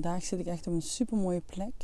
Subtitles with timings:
[0.00, 1.74] Vandaag zit ik echt op een super mooie plek.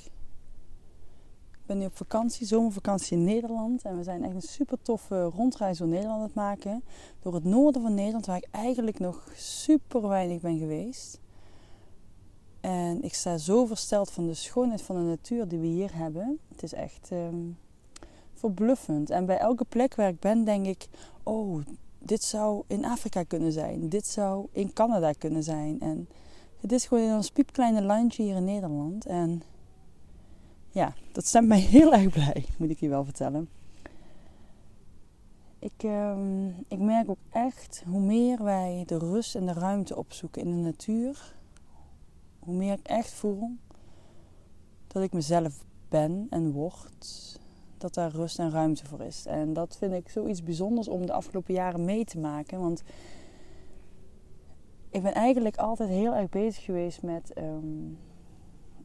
[1.50, 3.82] Ik ben nu op vakantie, zomervakantie in Nederland.
[3.82, 6.82] En we zijn echt een super toffe rondreis door Nederland aan het maken.
[7.20, 11.20] Door het noorden van Nederland, waar ik eigenlijk nog super weinig ben geweest.
[12.60, 16.38] En ik sta zo versteld van de schoonheid van de natuur die we hier hebben.
[16.48, 17.58] Het is echt um,
[18.34, 19.10] verbluffend.
[19.10, 20.88] En bij elke plek waar ik ben, denk ik:
[21.22, 21.60] oh,
[21.98, 23.88] dit zou in Afrika kunnen zijn.
[23.88, 25.80] Dit zou in Canada kunnen zijn.
[25.80, 26.08] En
[26.60, 29.06] het is gewoon een piepkleine landje hier in Nederland.
[29.06, 29.42] En
[30.70, 33.48] ja, dat stemt mij heel erg blij, moet ik je wel vertellen.
[35.58, 40.42] Ik, ehm, ik merk ook echt hoe meer wij de rust en de ruimte opzoeken
[40.42, 41.34] in de natuur,
[42.38, 43.50] hoe meer ik echt voel
[44.86, 47.38] dat ik mezelf ben en word,
[47.78, 49.26] dat daar rust en ruimte voor is.
[49.26, 52.60] En dat vind ik zoiets bijzonders om de afgelopen jaren mee te maken.
[52.60, 52.82] Want
[54.90, 57.98] ik ben eigenlijk altijd heel erg bezig geweest met um,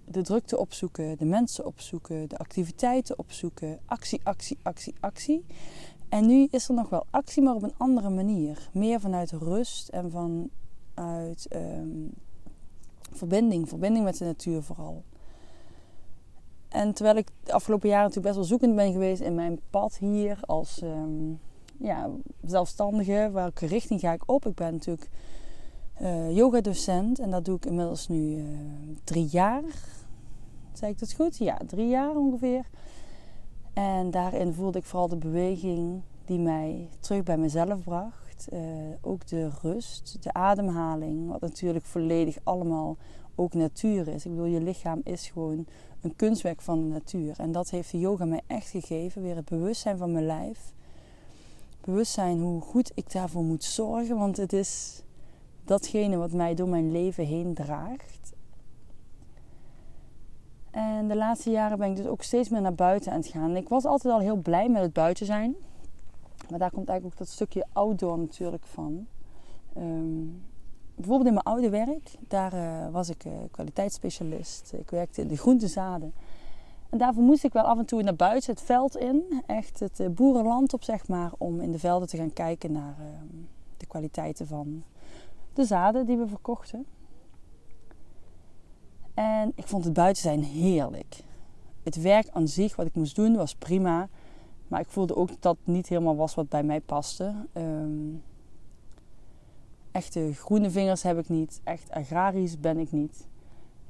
[0.05, 3.79] de drukte opzoeken, de mensen opzoeken, de activiteiten opzoeken.
[3.85, 5.45] Actie, actie, actie, actie.
[6.09, 8.69] En nu is er nog wel actie, maar op een andere manier.
[8.73, 12.11] Meer vanuit rust en vanuit um,
[13.11, 13.69] verbinding.
[13.69, 15.03] Verbinding met de natuur vooral.
[16.69, 19.97] En terwijl ik de afgelopen jaren natuurlijk best wel zoekend ben geweest in mijn pad
[19.97, 21.39] hier als um,
[21.79, 22.09] ja,
[22.45, 24.45] zelfstandige, welke richting ga ik op?
[24.45, 25.09] Ik ben natuurlijk
[26.01, 28.43] uh, yogadocent en dat doe ik inmiddels nu uh,
[29.03, 29.63] drie jaar.
[30.73, 31.37] Zeg ik dat goed?
[31.37, 32.65] Ja, drie jaar ongeveer.
[33.73, 38.47] En daarin voelde ik vooral de beweging die mij terug bij mezelf bracht.
[38.53, 38.59] Uh,
[39.01, 42.97] ook de rust, de ademhaling, wat natuurlijk volledig allemaal
[43.35, 44.25] ook natuur is.
[44.25, 45.65] Ik bedoel, je lichaam is gewoon
[46.01, 47.39] een kunstwerk van de natuur.
[47.39, 49.21] En dat heeft de yoga mij echt gegeven.
[49.21, 50.73] Weer het bewustzijn van mijn lijf.
[51.81, 54.17] Bewustzijn hoe goed ik daarvoor moet zorgen.
[54.17, 55.03] Want het is
[55.65, 58.33] datgene wat mij door mijn leven heen draagt.
[60.71, 63.55] En de laatste jaren ben ik dus ook steeds meer naar buiten aan het gaan.
[63.55, 65.55] Ik was altijd al heel blij met het buiten zijn.
[66.49, 69.07] Maar daar komt eigenlijk ook dat stukje outdoor natuurlijk van.
[69.77, 70.43] Um,
[70.95, 74.73] bijvoorbeeld in mijn oude werk, daar uh, was ik uh, kwaliteitsspecialist.
[74.73, 76.13] Ik werkte in de groentezaden.
[76.89, 79.43] En daarvoor moest ik wel af en toe naar buiten, het veld in.
[79.45, 81.31] Echt het uh, boerenland op, zeg maar.
[81.37, 83.35] Om in de velden te gaan kijken naar ehm,
[83.77, 84.83] de kwaliteiten van
[85.55, 86.85] de zaden die we verkochten.
[89.13, 91.23] En ik vond het buiten zijn heerlijk.
[91.83, 94.07] Het werk aan zich, wat ik moest doen, was prima.
[94.67, 97.33] Maar ik voelde ook dat het niet helemaal was wat bij mij paste.
[97.53, 98.23] Um,
[99.91, 101.61] echte groene vingers heb ik niet.
[101.63, 103.27] Echt agrarisch ben ik niet.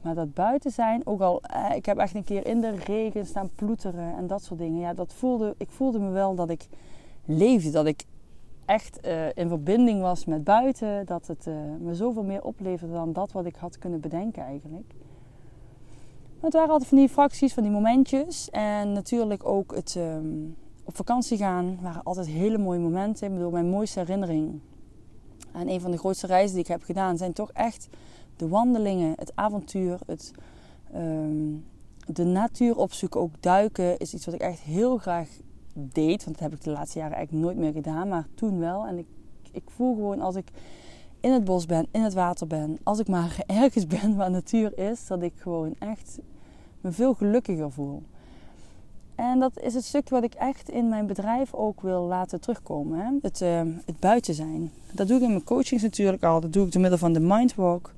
[0.02, 3.26] Maar dat buiten zijn, ook al, eh, ik heb echt een keer in de regen
[3.26, 4.80] staan ploeteren en dat soort dingen.
[4.80, 6.68] Ja, dat voelde, ik voelde me wel dat ik
[7.26, 7.70] leefde.
[7.70, 8.06] Dat ik
[8.66, 11.06] echt uh, in verbinding was met buiten.
[11.06, 14.94] Dat het uh, me zoveel meer opleverde dan dat wat ik had kunnen bedenken eigenlijk.
[16.36, 18.50] Maar het waren altijd van die fracties, van die momentjes.
[18.50, 23.28] En natuurlijk ook het um, op vakantie gaan waren altijd hele mooie momenten.
[23.28, 24.60] Ik bedoel, mijn mooiste herinnering
[25.56, 27.88] en een van de grootste reizen die ik heb gedaan zijn toch echt
[28.36, 30.32] de wandelingen, het avontuur, het,
[30.96, 31.66] um,
[32.06, 35.30] de natuur opzoeken, ook duiken is iets wat ik echt heel graag
[35.76, 36.24] deed.
[36.24, 38.86] Want dat heb ik de laatste jaren eigenlijk nooit meer gedaan, maar toen wel.
[38.88, 39.08] En ik,
[39.52, 40.48] ik voel gewoon als ik
[41.20, 44.78] in het bos ben, in het water ben, als ik maar ergens ben waar natuur
[44.78, 46.20] is, dat ik gewoon echt
[46.82, 48.04] me veel gelukkiger voel.
[49.16, 53.00] En dat is het stukje wat ik echt in mijn bedrijf ook wil laten terugkomen.
[53.00, 53.12] Hè?
[53.22, 54.72] Het, uh, het buiten zijn.
[54.92, 56.42] Dat doe ik in mijn coachings natuurlijk al.
[56.42, 57.94] Dat doe ik door middel van de mindwalk.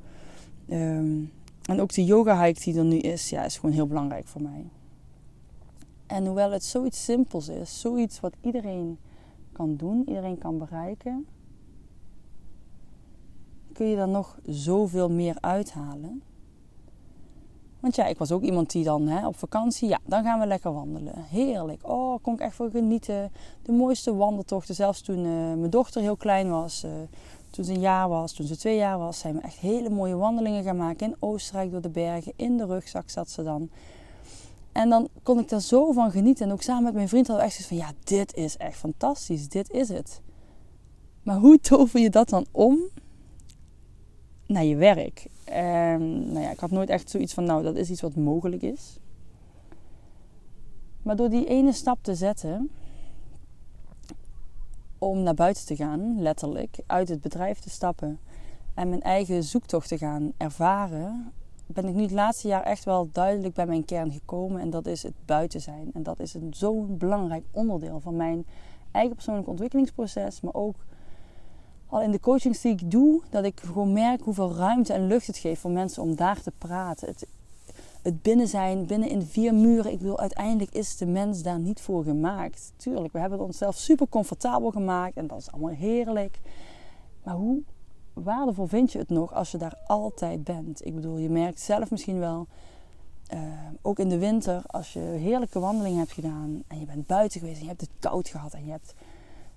[0.70, 1.32] Um,
[1.66, 4.42] en ook de yoga hike die er nu is, ja, is gewoon heel belangrijk voor
[4.42, 4.66] mij.
[6.08, 9.00] En hoewel het zoiets simpels is, zoiets wat iedereen
[9.52, 11.28] kan doen, iedereen kan bereiken,
[13.74, 16.22] kun je dan nog zoveel meer uithalen.
[17.80, 20.46] Want ja, ik was ook iemand die dan hè, op vakantie, ja, dan gaan we
[20.46, 21.14] lekker wandelen.
[21.24, 21.88] Heerlijk.
[21.88, 23.32] Oh, kon ik echt voor genieten.
[23.62, 24.76] De mooiste wandeltochten.
[24.76, 26.92] Zelfs toen uh, mijn dochter heel klein was, uh,
[27.50, 30.16] toen ze een jaar was, toen ze twee jaar was, zijn we echt hele mooie
[30.16, 32.34] wandelingen gaan maken in Oostenrijk door de bergen.
[32.36, 33.70] In de rugzak zat ze dan.
[34.78, 36.46] En dan kon ik daar zo van genieten.
[36.46, 38.78] En ook samen met mijn vriend hadden we echt zoiets van, ja, dit is echt
[38.78, 39.50] fantastisch.
[39.50, 40.22] Dit is het.
[41.24, 42.80] Maar hoe tover je dat dan om
[44.46, 45.28] naar je werk?
[45.44, 48.62] En nou ja, ik had nooit echt zoiets van, nou, dat is iets wat mogelijk
[48.62, 48.98] is.
[51.02, 52.70] Maar door die ene stap te zetten,
[54.98, 58.20] om naar buiten te gaan, letterlijk, uit het bedrijf te stappen
[58.74, 61.32] en mijn eigen zoektocht te gaan ervaren,
[61.68, 64.62] ben ik nu het laatste jaar echt wel duidelijk bij mijn kern gekomen.
[64.62, 65.90] En dat is het buiten zijn.
[65.94, 68.46] En dat is zo'n belangrijk onderdeel van mijn
[68.92, 70.76] eigen persoonlijk ontwikkelingsproces, maar ook
[71.88, 75.28] al in de coachings die ik doe, dat ik gewoon merk hoeveel ruimte en lucht
[75.28, 77.08] het geeft voor mensen om daar te praten.
[77.08, 77.28] Het,
[78.02, 79.92] het binnen zijn, binnen in vier muren.
[79.92, 82.74] Ik wil uiteindelijk is de mens daar niet voor gemaakt.
[82.76, 86.40] Tuurlijk, we hebben het onszelf super comfortabel gemaakt en dat is allemaal heerlijk.
[87.24, 87.62] Maar hoe
[88.24, 90.86] waardevol vind je het nog als je daar altijd bent?
[90.86, 92.48] Ik bedoel, je merkt zelf misschien wel,
[93.34, 93.40] uh,
[93.82, 97.58] ook in de winter, als je heerlijke wandelingen hebt gedaan en je bent buiten geweest
[97.58, 98.94] en je hebt het koud gehad en je hebt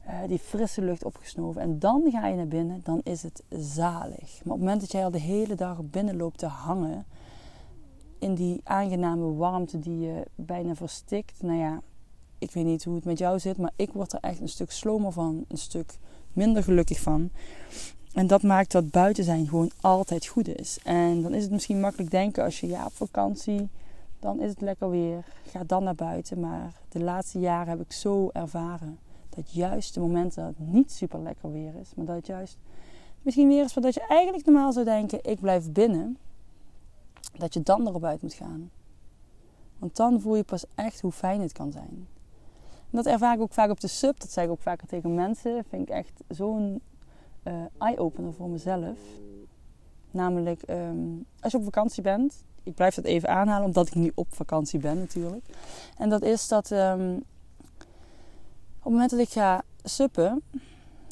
[0.07, 1.62] uh, die frisse lucht opgesnoven.
[1.62, 4.45] En dan ga je naar binnen, dan is het zalig.
[4.45, 7.05] Maar op het moment dat jij al de hele dag binnen loopt te hangen,
[8.19, 11.81] in die aangename warmte die je bijna verstikt, nou ja,
[12.39, 14.71] ik weet niet hoe het met jou zit, maar ik word er echt een stuk
[14.71, 15.99] slomer van, een stuk
[16.33, 17.31] minder gelukkig van.
[18.12, 20.79] En dat maakt dat buiten zijn gewoon altijd goed is.
[20.85, 23.69] En dan is het misschien makkelijk denken als je ja op vakantie,
[24.19, 25.25] dan is het lekker weer.
[25.51, 26.41] Ga dan naar buiten.
[26.41, 28.99] Maar de laatste jaren heb ik zo ervaren
[29.29, 32.59] dat juist de momenten dat het niet super lekker weer is, maar dat het juist
[33.23, 36.19] misschien weer is dat je eigenlijk normaal zou denken: ik blijf binnen,
[37.37, 38.71] dat je dan erop uit moet gaan.
[39.79, 42.09] Want dan voel je pas echt hoe fijn het kan zijn.
[42.91, 45.15] En dat ervaar ik ook vaak op de sub, dat zeg ik ook vaker tegen
[45.15, 45.55] mensen.
[45.55, 46.81] Dat vind ik echt zo'n
[47.45, 48.99] uh, eye-opener voor mezelf.
[50.11, 50.99] Namelijk, ehm,
[51.41, 54.79] als je op vakantie bent, ik blijf dat even aanhalen omdat ik nu op vakantie
[54.79, 55.45] ben natuurlijk.
[55.97, 57.17] En dat is dat um,
[58.79, 60.43] op het moment dat ik ga suppen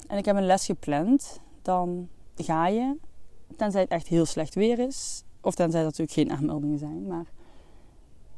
[0.07, 2.97] en ik heb een les gepland, dan ga je,
[3.57, 7.27] tenzij het echt heel slecht weer is, of tenzij er natuurlijk geen aanmeldingen zijn, maar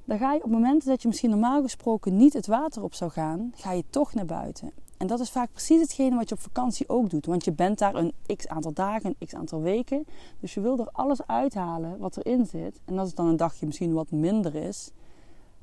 [0.04, 2.94] dan ga je op het moment dat je misschien normaal gesproken niet het water op
[2.94, 4.72] zou gaan, ga je toch naar buiten.
[5.00, 7.26] En dat is vaak precies hetgene wat je op vakantie ook doet.
[7.26, 10.04] Want je bent daar een x aantal dagen, een x aantal weken.
[10.40, 12.80] Dus je wil er alles uithalen wat erin zit.
[12.84, 14.90] En als het dan een dagje misschien wat minder is.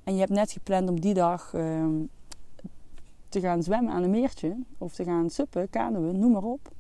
[0.04, 1.86] En je hebt net gepland om die dag uh,
[3.30, 4.56] te gaan zwemmen aan een meertje.
[4.78, 6.72] Of te gaan suppen, kanoën, noem maar op.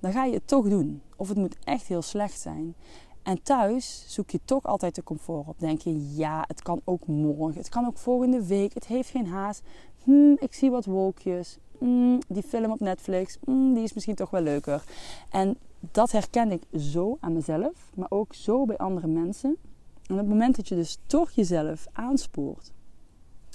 [0.00, 1.02] Dan ga je het toch doen.
[1.16, 2.74] Of het moet echt heel slecht zijn.
[3.22, 5.58] En thuis zoek je toch altijd de comfort op.
[5.58, 7.58] Denk je, ja, het kan ook morgen.
[7.58, 8.74] Het kan ook volgende week.
[8.74, 9.62] Het heeft geen haast.
[10.04, 11.58] Hm, ik zie wat wolkjes.
[11.78, 14.82] Hm, die film op Netflix, hm, die is misschien toch wel leuker.
[15.30, 15.56] En
[15.90, 19.56] dat herken ik zo aan mezelf, maar ook zo bij andere mensen.
[20.06, 22.72] En op het moment dat je dus toch jezelf aanspoort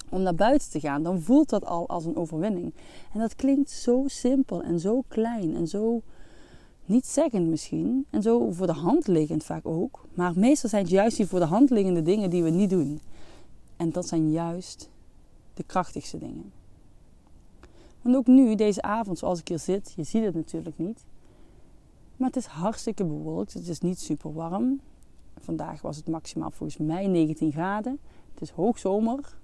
[0.08, 2.74] om naar buiten te gaan, dan voelt dat al als een overwinning.
[3.12, 6.02] En dat klinkt zo simpel en zo klein en zo
[6.84, 8.06] niet zeggend misschien.
[8.10, 10.04] En zo voor de hand liggend vaak ook.
[10.14, 13.00] Maar meestal zijn het juist die voor de hand liggende dingen die we niet doen.
[13.76, 14.88] En dat zijn juist
[15.54, 16.61] de krachtigste dingen.
[18.02, 21.04] Want ook nu, deze avond, zoals ik hier zit, je ziet het natuurlijk niet.
[22.16, 23.52] Maar het is hartstikke bewolkt.
[23.52, 24.80] Het is niet super warm.
[25.38, 27.98] Vandaag was het maximaal volgens mij 19 graden.
[28.32, 29.36] Het is hoogzomer.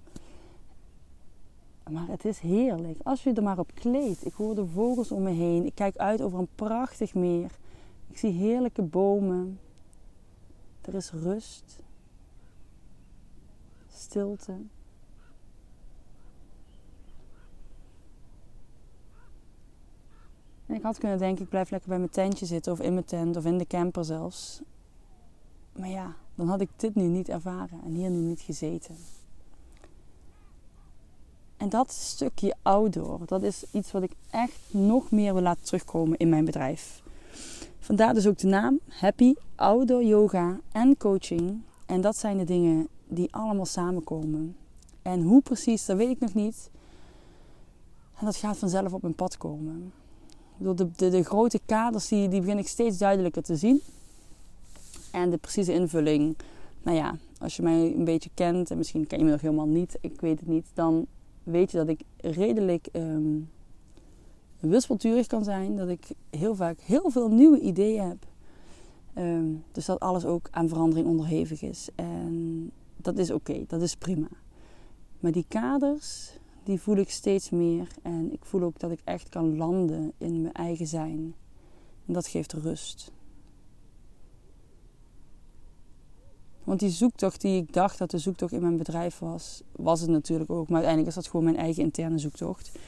[1.91, 2.99] Maar het is heerlijk.
[3.03, 4.27] Als je er maar op kleedt.
[4.27, 5.67] Ik hoor de vogels om me heen.
[5.67, 7.50] Ik kijk uit over een prachtig meer.
[8.09, 9.61] Ik zie heerlijke bomen.
[10.81, 11.83] Er is rust.
[13.88, 14.53] Stilte.
[20.68, 23.04] En ik had kunnen denken, ik blijf lekker bij mijn tentje zitten of in mijn
[23.04, 24.60] tent of in de camper zelfs.
[25.72, 28.96] Maar ja, dan had ik dit nu niet ervaren en hier nu niet gezeten.
[31.56, 36.18] En dat stukje outdoor, dat is iets wat ik echt nog meer wil laten terugkomen
[36.18, 37.02] in mijn bedrijf.
[37.78, 41.60] Vandaar dus ook de naam Happy Outdoor Yoga en Coaching.
[41.87, 44.56] En dat zijn de dingen die allemaal samenkomen.
[45.02, 46.70] En hoe precies, dat weet ik nog niet.
[48.18, 49.92] En dat gaat vanzelf op mijn pad komen.
[50.59, 53.81] De, de, de grote kaders die, die begin ik steeds duidelijker te zien.
[55.12, 56.37] En de precieze invulling,
[56.83, 59.69] nou ja, als je mij een beetje kent, en misschien ken je me nog helemaal
[59.69, 61.07] niet, ik weet het niet, dan
[61.43, 63.49] weet je dat ik redelijk um,
[64.61, 65.77] wispelturig kan zijn.
[65.77, 68.27] Dat ik heel vaak heel veel nieuwe ideeën heb.
[69.15, 71.88] Ehm, dus dat alles ook aan verandering onderhevig is.
[71.95, 74.29] En dat is oké, dat is prima.
[75.21, 76.38] Maar die kaders,
[76.68, 77.88] die voel ik steeds meer.
[78.02, 81.34] En ik voel ook dat ik echt kan landen in mijn eigen zijn.
[82.06, 83.12] En dat geeft rust.
[86.64, 90.10] Want die zoektocht die ik dacht dat de zoektocht in mijn bedrijf was, was het
[90.10, 90.68] natuurlijk ook.
[90.68, 92.78] Maar uiteindelijk is dat gewoon mijn eigen interne zoektocht.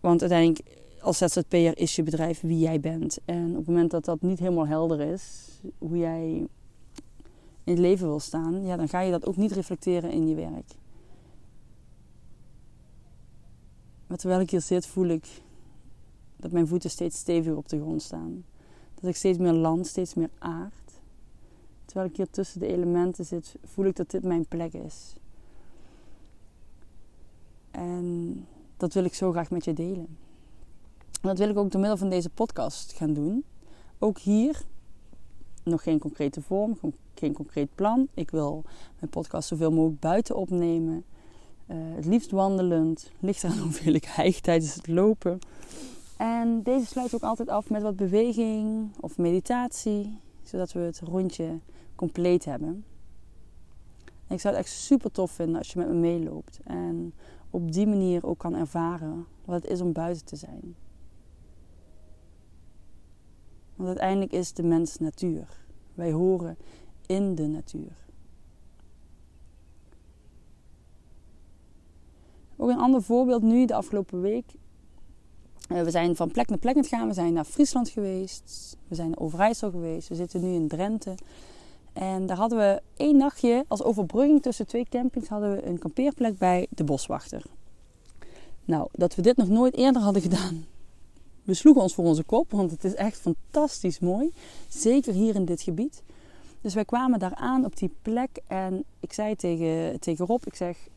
[0.00, 3.18] Want uiteindelijk, als ZZP'er is je bedrijf wie jij bent.
[3.24, 5.48] En op het moment dat dat niet helemaal helder is,
[5.78, 6.28] hoe jij
[7.64, 10.34] in het leven wil staan, ja, dan ga je dat ook niet reflecteren in je
[10.34, 10.80] werk.
[14.12, 15.42] Maar terwijl ik hier zit, voel ik
[16.36, 18.44] dat mijn voeten steeds steviger op de grond staan.
[18.94, 21.00] Dat ik steeds meer land, steeds meer aard.
[21.84, 25.12] Terwijl ik hier tussen de elementen zit, voel ik dat dit mijn plek is.
[27.70, 30.18] En dat wil ik zo graag met je delen.
[31.20, 33.44] En dat wil ik ook door middel van deze podcast gaan doen.
[33.98, 34.62] Ook hier
[35.62, 36.78] nog geen concrete vorm,
[37.14, 38.08] geen concreet plan.
[38.14, 38.64] Ik wil
[38.98, 41.04] mijn podcast zoveel mogelijk buiten opnemen.
[41.66, 43.10] Uh, het liefst wandelend.
[43.20, 44.04] Ligt eraan hoeveel ik
[44.40, 45.38] tijdens het lopen.
[46.16, 50.18] En deze sluit ook altijd af met wat beweging of meditatie.
[50.42, 51.58] Zodat we het rondje
[51.94, 52.84] compleet hebben.
[54.26, 56.60] En ik zou het echt super tof vinden als je met me meeloopt.
[56.64, 57.14] En
[57.50, 60.74] op die manier ook kan ervaren wat het is om buiten te zijn.
[63.76, 65.60] Want uiteindelijk is de mens natuur.
[65.94, 66.56] Wij horen
[67.06, 68.01] in de natuur.
[72.56, 74.44] Ook een ander voorbeeld nu, de afgelopen week.
[75.68, 77.08] Eh, we zijn van plek naar plek aan het gaan.
[77.08, 78.76] We zijn naar Friesland geweest.
[78.88, 80.08] We zijn naar Overijssel geweest.
[80.08, 81.14] We zitten nu in Drenthe.
[81.92, 86.38] En daar hadden we één nachtje als overbrugging tussen twee campings hadden we een kampeerplek
[86.38, 87.42] bij de boswachter.
[88.64, 90.66] Nou, dat we dit nog nooit eerder hadden gedaan.
[91.42, 94.32] We sloegen ons voor onze kop, want het is echt fantastisch mooi.
[94.68, 96.02] Zeker hier in dit gebied.
[96.60, 100.54] Dus wij kwamen daar aan op die plek en ik zei tegen, tegen Rob, ik
[100.54, 100.88] zeg,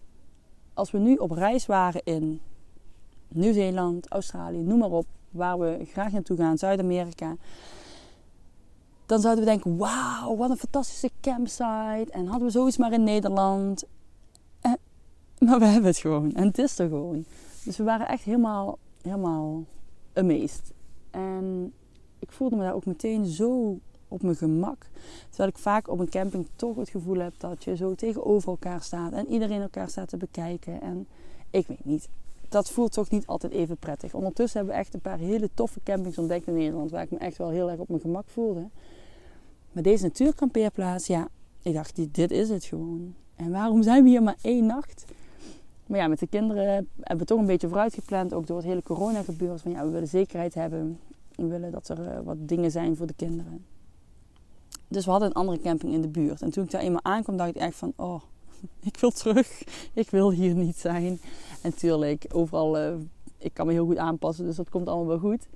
[0.75, 2.39] als we nu op reis waren in
[3.27, 7.36] Nieuw-Zeeland, Australië, noem maar op, waar we graag naartoe gaan, Zuid-Amerika
[9.05, 12.08] dan zouden we denken: wauw, wat een fantastische campsite.
[12.12, 13.84] En hadden we zoiets maar in Nederland.
[14.62, 14.72] Eh,
[15.39, 16.34] maar we hebben het gewoon.
[16.34, 17.25] En het is er gewoon.
[17.63, 19.63] Dus we waren echt helemaal, helemaal
[20.13, 20.74] amazed.
[21.12, 21.74] En
[22.20, 23.79] ik voelde me daar ook meteen zo
[24.15, 24.86] op mijn gemak.
[25.27, 28.81] Terwijl ik vaak op een camping toch het gevoel heb dat je zo tegenover elkaar
[28.81, 29.13] staat.
[29.13, 30.81] En iedereen elkaar staat te bekijken.
[30.81, 31.07] En
[31.50, 32.10] ik weet niet.
[32.50, 34.13] Dat voelt toch niet altijd even prettig.
[34.13, 36.91] Ondertussen hebben we echt een paar hele toffe campings ontdekt in Nederland.
[36.91, 38.69] Waar ik me echt wel heel erg op mijn gemak voelde.
[39.72, 41.27] Maar deze natuurkampeerplaats, ja,
[41.62, 43.13] ik dacht, dit is het gewoon.
[43.36, 45.05] En waarom zijn we hier maar één nacht?
[45.88, 48.34] Maar ja, met de kinderen hebben we toch een beetje vooruit gepland.
[48.34, 49.60] Ook door het hele corona gebeuren.
[49.60, 51.00] Van ja, we willen zekerheid hebben.
[51.36, 53.65] We willen dat er eh, wat dingen zijn voor de kinderen.
[54.87, 56.41] Dus we hadden een andere camping in de buurt.
[56.41, 57.93] En toen ik daar eenmaal aankwam, dacht ik echt van...
[57.95, 58.21] Oh,
[58.89, 59.63] ik wil terug.
[59.93, 61.19] Ik wil hier niet zijn.
[61.61, 62.79] En tuurlijk, overal...
[62.79, 62.93] Uh,
[63.37, 65.47] ik kan me heel goed aanpassen, dus dat komt allemaal wel goed.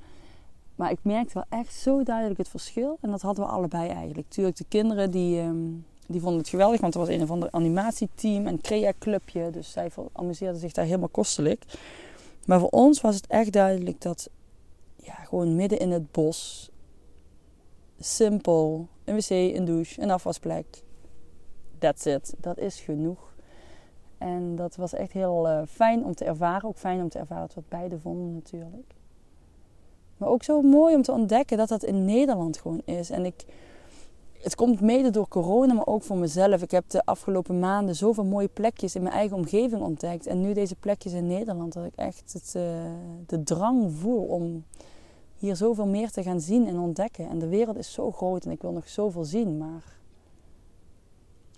[0.75, 2.97] Maar ik merkte wel echt zo duidelijk het verschil.
[3.01, 4.29] En dat hadden we allebei eigenlijk.
[4.29, 5.67] Tuurlijk, de kinderen die, ehm,
[6.07, 6.81] die vonden het geweldig.
[6.81, 9.49] Want er was een of ander animatieteam en crea-clubje.
[9.49, 11.63] Dus zij amuseerden zich daar helemaal kostelijk.
[12.45, 14.29] Maar voor ons was het echt duidelijk dat...
[14.95, 16.69] Ja, gewoon midden in het bos...
[17.99, 18.87] Simpel.
[19.09, 20.83] Een wc, een douche, een afwasplek.
[21.77, 22.33] That's it.
[22.39, 23.33] Dat is genoeg.
[24.17, 26.69] En dat was echt heel uh, fijn om te ervaren.
[26.69, 28.93] Ook fijn om te ervaren het beide vonden natuurlijk.
[30.17, 33.09] Maar ook zo mooi om te ontdekken dat dat in Nederland gewoon is.
[33.09, 33.45] En ik,
[34.41, 36.61] het komt mede door corona, maar ook voor mezelf.
[36.61, 40.27] Ik heb de afgelopen maanden zoveel mooie plekjes in mijn eigen omgeving ontdekt.
[40.27, 42.63] En nu deze plekjes in Nederland, dat ik echt het, uh,
[43.25, 44.63] de drang voel om
[45.39, 47.29] hier zoveel meer te gaan zien en ontdekken.
[47.29, 49.57] En de wereld is zo groot en ik wil nog zoveel zien.
[49.57, 49.97] Maar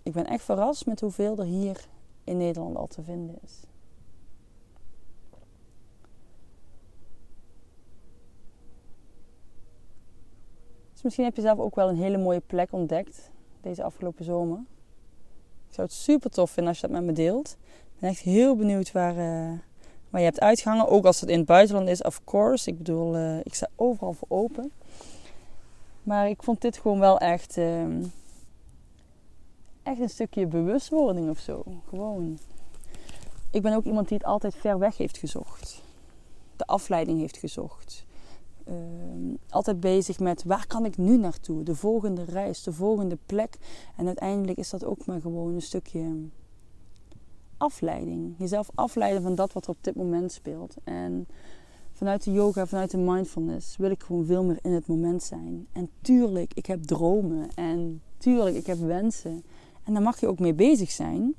[0.03, 1.87] ik ben echt verrast met hoeveel er hier
[2.23, 3.59] in Nederland al te vinden is.
[10.91, 14.59] Dus misschien heb je zelf ook wel een hele mooie plek ontdekt deze afgelopen zomer.
[15.67, 17.57] Ik zou het super tof vinden als je dat met me deelt.
[17.63, 19.59] Ik ben echt heel benieuwd waar, uh,
[20.11, 20.87] waar je hebt uitgehangen.
[20.87, 22.69] Ook als het in het buitenland is, of course.
[22.69, 24.71] Ik bedoel, uh, ik sta overal voor open.
[26.03, 27.85] Maar ik vond dit gewoon wel echt, uh,
[29.83, 31.63] echt een stukje bewustwording of zo.
[31.89, 32.39] Gewoon.
[33.51, 35.81] Ik ben ook iemand die het altijd ver weg heeft gezocht.
[36.55, 38.05] De afleiding heeft gezocht.
[38.65, 41.63] Ehm, altijd bezig met waar kan ik nu naartoe?
[41.63, 43.57] De volgende reis, de volgende plek.
[43.97, 46.29] En uiteindelijk is dat ook maar gewoon een stukje
[47.61, 48.35] afleiding.
[48.37, 50.75] Jezelf afleiden van dat wat er op dit moment speelt.
[50.83, 51.27] En
[51.91, 55.67] vanuit de yoga, vanuit de mindfulness, wil ik gewoon veel meer in het moment zijn.
[55.71, 57.49] En tuurlijk, ik heb dromen.
[57.55, 59.43] En tuurlijk, ik heb wensen.
[59.83, 61.35] En daar mag je ook mee bezig zijn.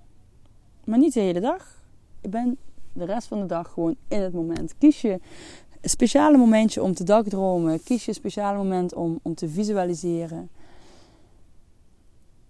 [0.84, 1.84] Maar niet de hele dag.
[2.20, 2.58] Ik ben
[2.92, 4.78] de rest van de dag gewoon in het moment.
[4.78, 5.20] Kies je
[5.80, 7.82] een speciale momentje om te dagdromen.
[7.82, 10.50] Kies je een speciale moment om, om te visualiseren.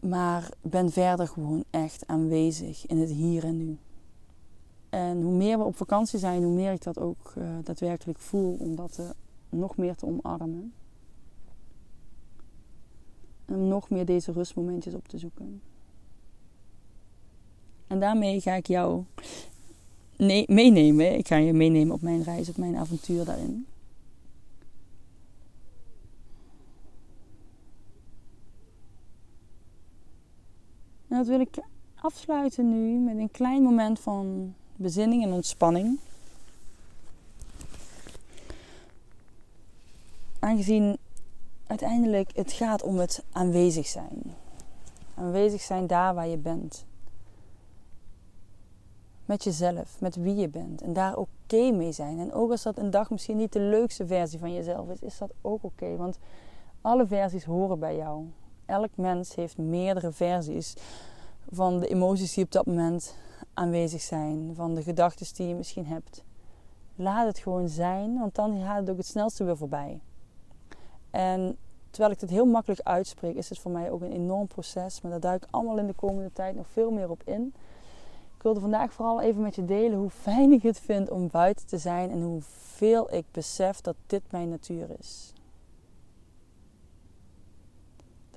[0.09, 3.79] Maar ben verder gewoon echt aanwezig in het hier en nu.
[4.89, 8.57] En hoe meer we op vakantie zijn, hoe meer ik dat ook uh, daadwerkelijk voel
[8.59, 9.11] om dat uh,
[9.49, 10.73] nog meer te omarmen.
[13.45, 15.63] En om nog meer deze rustmomentjes op te zoeken.
[17.87, 19.05] En daarmee ga ik jou
[20.47, 21.19] meenemen.
[21.19, 23.67] Ik ga je meenemen op mijn reis, op mijn avontuur daarin.
[31.23, 31.59] Dat wil ik
[31.95, 35.99] afsluiten nu met een klein moment van bezinning en ontspanning.
[40.39, 40.99] Aangezien
[41.67, 44.35] uiteindelijk het gaat om het aanwezig zijn.
[45.15, 46.85] Aanwezig zijn daar waar je bent.
[49.25, 50.83] Met jezelf, met wie je bent.
[50.83, 52.19] En daar oké mee zijn.
[52.19, 55.19] En ook als dat een dag misschien niet de leukste versie van jezelf is, is
[55.19, 55.97] dat ook oké.
[55.97, 56.19] Want
[56.81, 58.25] alle versies horen bij jou.
[58.73, 60.75] Elk mens heeft meerdere versies
[61.51, 63.17] van de emoties die op dat moment
[63.55, 66.25] aanwezig zijn, van de gedachten die je misschien hebt.
[66.95, 70.01] Laat het gewoon zijn, want dan gaat het ook het snelste weer voorbij.
[71.11, 71.57] En
[71.91, 75.01] terwijl ik het heel makkelijk uitspreek, is het voor mij ook een enorm proces.
[75.01, 77.55] Maar daar duik ik allemaal in de komende tijd nog veel meer op in.
[78.37, 81.67] Ik wilde vandaag vooral even met je delen hoe fijn ik het vind om buiten
[81.67, 85.33] te zijn en hoeveel ik besef dat dit mijn natuur is.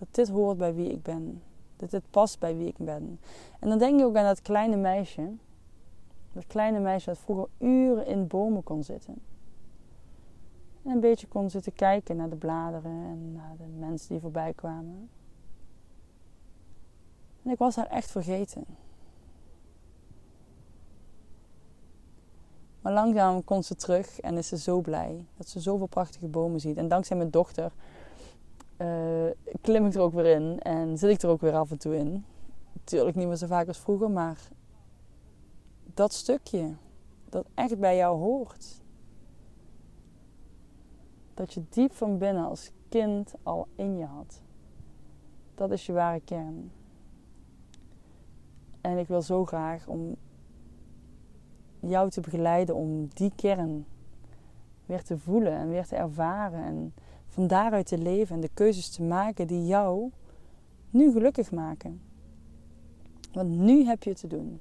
[0.05, 1.41] Dat dit hoort bij wie ik ben.
[1.75, 3.19] Dat het past bij wie ik ben.
[3.59, 5.31] En dan denk je ook aan dat kleine meisje.
[6.33, 9.21] Dat kleine meisje dat vroeger uren in bomen kon zitten.
[10.83, 14.53] En een beetje kon zitten kijken naar de bladeren en naar de mensen die voorbij
[14.53, 15.09] kwamen.
[17.43, 18.65] En ik was haar echt vergeten.
[22.81, 26.59] Maar langzaam komt ze terug en is ze zo blij dat ze zoveel prachtige bomen
[26.59, 26.77] ziet.
[26.77, 27.71] En dankzij mijn dochter
[28.77, 31.77] uh, klim ik er ook weer in en zit ik er ook weer af en
[31.77, 32.25] toe in.
[32.73, 34.49] Natuurlijk niet meer zo vaak als vroeger, maar
[35.93, 36.75] dat stukje
[37.29, 38.83] dat echt bij jou hoort.
[41.33, 44.41] Dat je diep van binnen als kind al in je had.
[45.55, 46.71] Dat is je ware kern.
[48.81, 50.15] En ik wil zo graag om
[51.79, 53.85] jou te begeleiden om die kern
[54.85, 56.63] weer te voelen en weer te ervaren.
[56.63, 56.93] En
[57.35, 60.11] van daaruit te leven en de keuzes te maken die jou
[60.89, 62.01] nu gelukkig maken.
[63.33, 64.59] Want nu heb je te doen.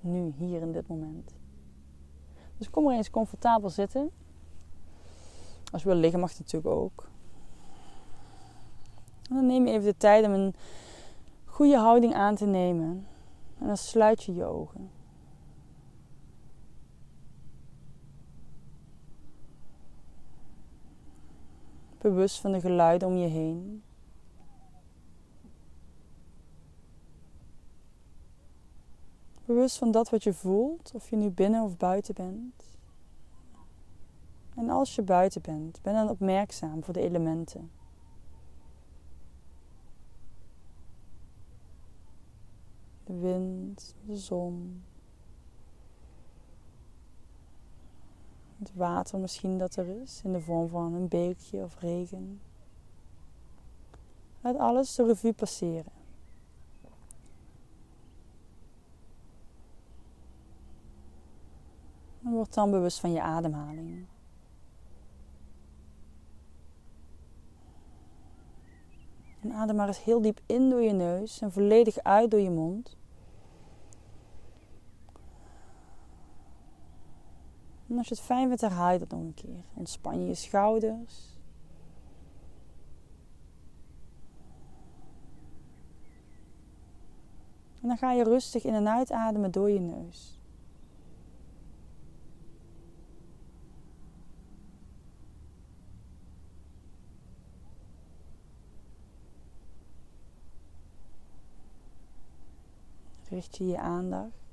[0.00, 1.34] Nu, hier in dit moment.
[2.58, 4.10] Dus kom er eens comfortabel zitten.
[5.72, 7.08] Als je wil liggen mag het natuurlijk ook.
[9.28, 10.54] En dan neem je even de tijd om een
[11.44, 13.06] goede houding aan te nemen.
[13.58, 14.90] En dan sluit je je ogen.
[22.10, 23.82] Bewust van de geluiden om je heen.
[29.44, 32.78] Bewust van dat wat je voelt, of je nu binnen of buiten bent.
[34.54, 37.70] En als je buiten bent, ben dan opmerkzaam voor de elementen.
[43.04, 44.82] De wind, de zon,
[48.66, 52.40] Het water misschien dat er is in de vorm van een beekje of regen.
[54.40, 55.92] Laat alles de revue passeren.
[62.24, 64.06] En word dan bewust van je ademhaling.
[69.40, 72.50] En adem maar eens heel diep in door je neus en volledig uit door je
[72.50, 72.96] mond.
[77.88, 79.64] En als je het fijn vindt, herhaal je dat nog een keer.
[79.74, 81.34] Ontspan je je schouders.
[87.82, 90.40] En dan ga je rustig in en uitademen door je neus.
[103.28, 104.45] Richt je je aandacht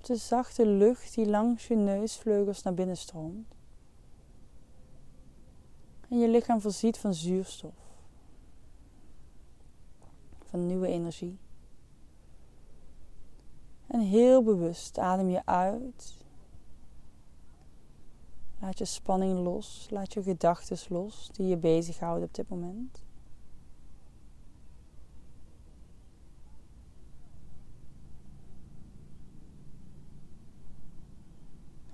[0.00, 3.54] op de zachte lucht die langs je neusvleugels naar binnen stroomt.
[6.08, 7.74] En je lichaam voorziet van zuurstof,
[10.44, 11.38] van nieuwe energie.
[13.86, 16.20] En heel bewust adem je uit
[18.60, 19.86] Laat je spanning los.
[19.90, 23.02] Laat je gedachten los die je bezighouden op dit moment.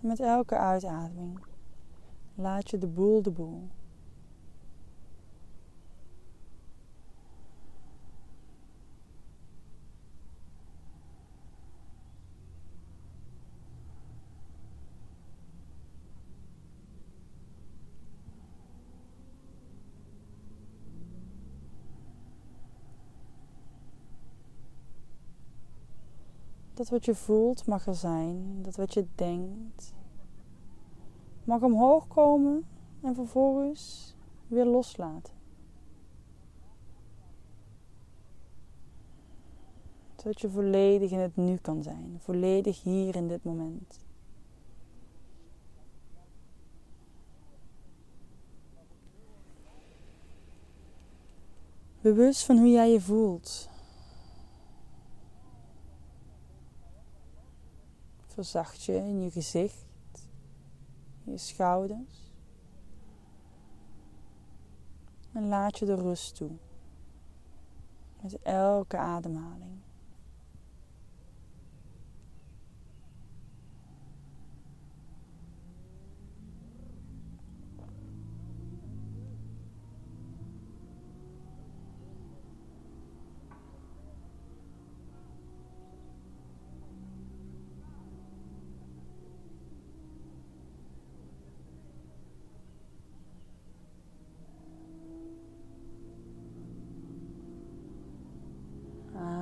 [0.06, 1.38] Met elke uitademing
[2.34, 3.68] laat je de boel de boel.
[26.74, 28.62] Dat wat je voelt mag er zijn.
[28.62, 29.95] Dat wat je denkt
[31.46, 32.66] mag omhoog komen
[33.00, 34.14] en vervolgens
[34.46, 35.34] weer loslaten.
[40.16, 42.16] Zodat je volledig in het nu kan zijn.
[42.18, 44.04] Volledig hier in dit moment.
[52.00, 53.68] Bewust van hoe jij je voelt.
[58.26, 59.84] Verzacht je in je gezicht,
[61.26, 62.32] je schouders.
[65.32, 66.50] En laat je de rust toe.
[68.22, 69.78] Met elke ademhaling.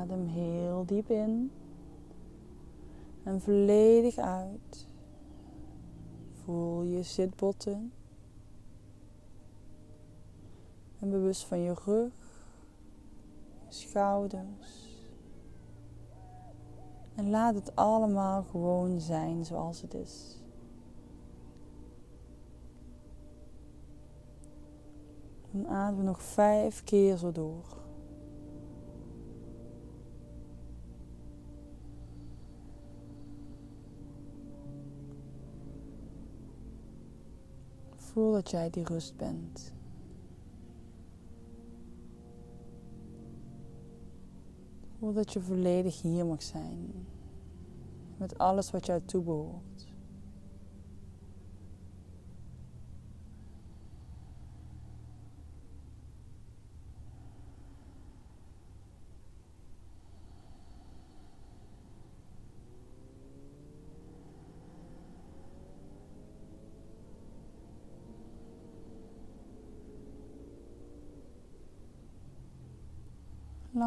[0.05, 1.53] Adem heel diep in
[3.23, 4.89] en volledig uit.
[6.33, 7.93] Voel je zitbotten
[10.99, 12.13] en bewust van je rug,
[13.69, 14.89] schouders.
[17.15, 20.43] En laat het allemaal gewoon zijn zoals het is.
[25.53, 27.84] En adem nog vijf keer zo door.
[38.15, 39.73] Voel dat jij die rust bent.
[44.99, 47.07] Voel dat je volledig hier mag zijn.
[48.17, 49.94] Met alles wat jou toebehoort.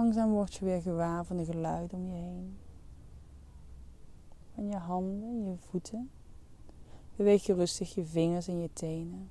[0.08, 2.58] Langzaam word je weer gewaar van de geluiden om je heen.
[4.54, 6.10] Van je handen, je voeten.
[7.16, 9.30] Beweeg je rustig je vingers en je tenen.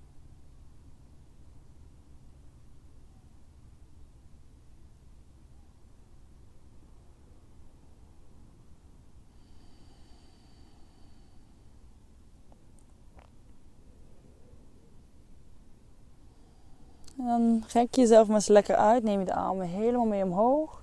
[17.18, 19.02] En dan rek je jezelf maar eens lekker uit.
[19.02, 20.82] Neem je de armen helemaal mee omhoog.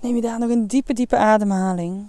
[0.00, 2.06] Neem je daar nog een diepe, diepe ademhaling.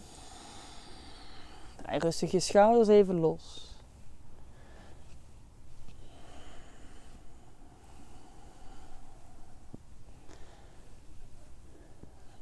[1.75, 3.75] Draai rustig je schouders even los.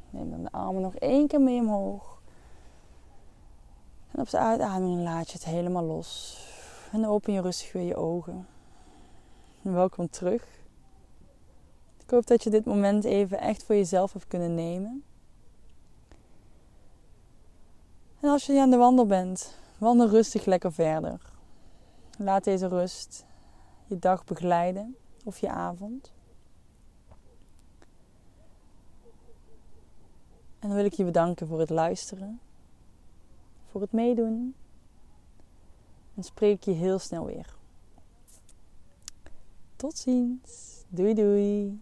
[0.10, 2.22] Neem dan de armen nog één keer mee omhoog.
[4.12, 6.40] En op de uitademing laat je het helemaal los.
[6.92, 8.48] En open je rustig weer je ogen.
[9.64, 10.61] En welkom terug.
[12.12, 15.04] Ik hoop dat je dit moment even echt voor jezelf hebt kunnen nemen.
[18.20, 21.22] En als je aan de wandel bent, wandel rustig lekker verder.
[22.18, 23.26] Laat deze rust
[23.86, 26.12] je dag begeleiden of je avond.
[30.60, 32.40] En dan wil ik je bedanken voor het luisteren,
[33.70, 34.56] voor het meedoen.
[36.16, 37.56] En spreek je heel snel weer.
[39.76, 40.84] Tot ziens.
[40.90, 41.82] Doei doei.